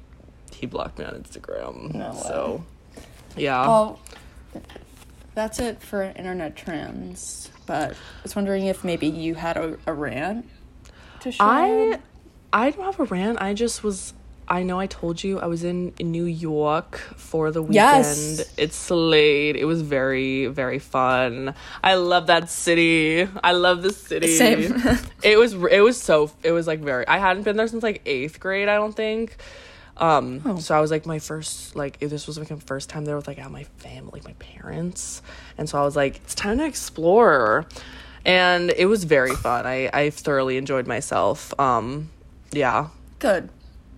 [0.64, 1.94] he blocked me on Instagram.
[1.94, 2.22] No way.
[2.22, 2.66] so.
[3.36, 3.68] Yeah.
[3.68, 4.00] Well,
[5.36, 7.52] that's it for internet trends.
[7.66, 10.50] But I was wondering if maybe you had a, a rant
[11.20, 11.46] to share.
[11.46, 12.00] I
[12.54, 13.42] I don't have a rant.
[13.42, 14.14] I just was
[14.48, 17.76] I know I told you I was in, New York for the weekend.
[17.76, 18.54] Yes.
[18.58, 19.56] It slayed.
[19.56, 21.56] It was very, very fun.
[21.84, 23.28] I love that city.
[23.44, 24.38] I love the city.
[24.38, 24.82] Same.
[25.24, 28.02] it was it was so it was like very I hadn't been there since like
[28.06, 29.38] eighth grade, I don't think.
[29.98, 30.58] Um Oh.
[30.58, 33.16] so I was like my first like if this was like my first time there
[33.16, 35.22] with like out my family, like my parents.
[35.58, 37.66] And so I was like, it's time to explore.
[38.26, 39.68] And it was very fun.
[39.68, 41.54] I, I thoroughly enjoyed myself.
[41.60, 42.10] Um
[42.52, 42.88] yeah.
[43.20, 43.50] Good.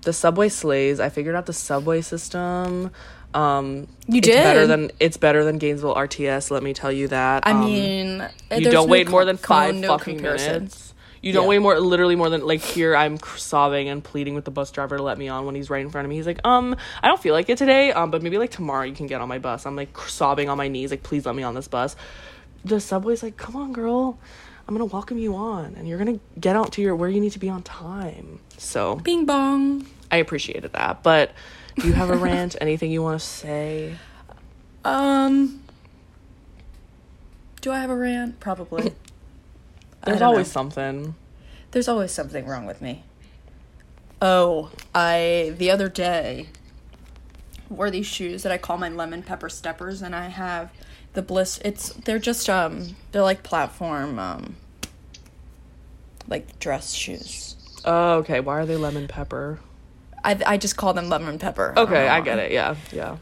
[0.01, 0.99] The subway slays.
[0.99, 2.91] I figured out the subway system.
[3.33, 7.45] Um You it's better than it's better than Gainesville RTS, let me tell you that.
[7.47, 8.07] I Um, mean,
[8.51, 10.53] you don't no wait more than five no fucking comparison.
[10.53, 10.84] minutes.
[11.25, 11.49] You don't Yeah.
[11.49, 12.95] wait more, literally more than like here.
[12.95, 15.81] I'm sobbing and pleading with the bus driver to let me on when he's right
[15.83, 16.17] in front of me.
[16.17, 18.93] He's like, um, I don't feel like it today, um, but maybe like tomorrow you
[18.93, 19.65] can get on my bus.
[19.65, 21.95] I'm like sobbing on my knees, like please let me on this bus.
[22.63, 24.19] The subway's like, come on, girl.
[24.67, 27.31] I'm gonna welcome you on, and you're gonna get out to your where you need
[27.31, 28.39] to be on time.
[28.57, 29.87] So Bing bong.
[30.11, 31.01] I appreciated that.
[31.01, 31.31] But
[31.75, 32.55] do you have a rant?
[32.61, 33.95] Anything you want to say?
[34.83, 35.61] Um.
[37.61, 38.39] Do I have a rant?
[38.39, 38.93] Probably.
[40.05, 40.51] There's always know.
[40.51, 41.15] something.
[41.71, 43.03] There's always something wrong with me.
[44.21, 46.47] Oh, I the other day
[47.69, 50.71] wore these shoes that I call my lemon pepper steppers, and I have
[51.13, 51.59] the bliss.
[51.65, 54.55] It's they're just um they're like platform um
[56.27, 57.55] like dress shoes.
[57.83, 58.39] Oh, okay.
[58.39, 59.59] Why are they lemon pepper?
[60.23, 61.73] I I just call them lemon pepper.
[61.77, 62.51] Okay, I get it.
[62.51, 63.17] Yeah, yeah.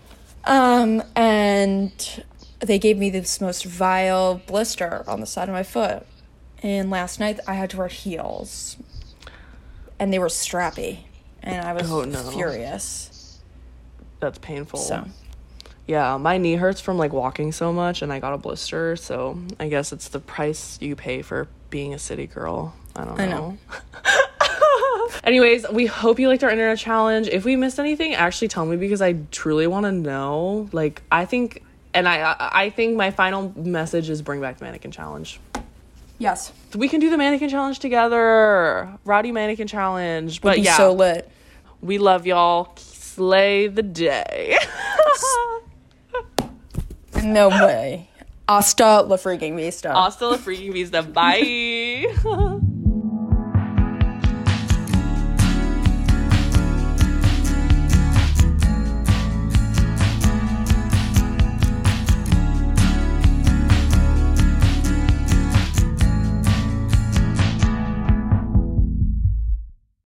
[0.46, 2.24] Um, and
[2.60, 6.06] they gave me this most vile blister on the side of my foot.
[6.64, 8.78] And last night I had to wear heels.
[10.00, 11.00] And they were strappy.
[11.44, 12.32] And I was Oh, no.
[12.32, 13.40] furious.
[14.22, 14.80] That's painful.
[14.80, 15.06] So,
[15.86, 18.96] Yeah, my knee hurts from like walking so much, and I got a blister.
[18.96, 22.74] So I guess it's the price you pay for being a city girl.
[22.96, 23.24] I don't know.
[23.24, 23.58] I know.
[25.26, 27.28] Anyways, we hope you liked our internet challenge.
[27.28, 30.70] If we missed anything, actually tell me because I truly want to know.
[30.72, 34.66] Like, I think, and I, I I think my final message is bring back the
[34.66, 35.40] mannequin challenge.
[36.24, 36.52] Yes.
[36.76, 38.98] We can do the mannequin challenge together.
[39.06, 40.42] Rowdy mannequin challenge.
[40.42, 41.30] But Be yeah, so lit.
[41.82, 42.74] we love y'all.
[42.78, 44.58] Slay the day.
[47.24, 48.10] No way.
[48.50, 49.94] Hasta la freaking vista.
[49.94, 51.02] Hasta la freaking vista.
[51.04, 52.08] Bye.